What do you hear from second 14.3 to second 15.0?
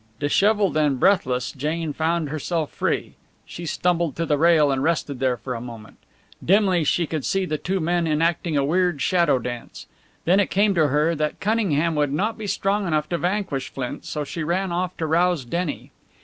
ran aft